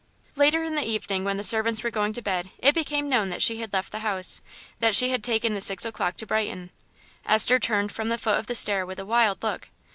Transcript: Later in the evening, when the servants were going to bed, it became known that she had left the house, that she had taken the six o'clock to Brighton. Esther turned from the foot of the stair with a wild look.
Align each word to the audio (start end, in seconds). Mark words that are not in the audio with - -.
Later 0.35 0.63
in 0.63 0.73
the 0.73 0.83
evening, 0.83 1.23
when 1.23 1.37
the 1.37 1.43
servants 1.43 1.83
were 1.83 1.91
going 1.91 2.11
to 2.13 2.23
bed, 2.23 2.49
it 2.57 2.73
became 2.73 3.07
known 3.07 3.29
that 3.29 3.43
she 3.43 3.57
had 3.59 3.71
left 3.71 3.91
the 3.91 3.99
house, 3.99 4.41
that 4.79 4.95
she 4.95 5.09
had 5.11 5.23
taken 5.23 5.53
the 5.53 5.61
six 5.61 5.85
o'clock 5.85 6.15
to 6.17 6.25
Brighton. 6.25 6.71
Esther 7.23 7.59
turned 7.59 7.91
from 7.91 8.09
the 8.09 8.17
foot 8.17 8.39
of 8.39 8.47
the 8.47 8.55
stair 8.55 8.83
with 8.83 8.97
a 8.97 9.05
wild 9.05 9.43
look. 9.43 9.69